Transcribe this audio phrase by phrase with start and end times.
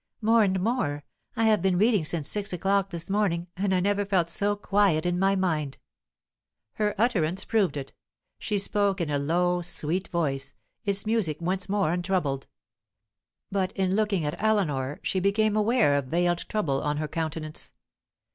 [0.19, 1.05] "More and more.
[1.35, 5.19] I have been reading since six o'clock this morning, and never felt so quiet in
[5.19, 5.77] mind."
[6.73, 7.93] Her utterance proved it;
[8.39, 12.47] she spoke in a low, sweet voice, its music once more untroubled.
[13.51, 17.71] But in looking at Eleanor, she became aware of veiled trouble on her countenance.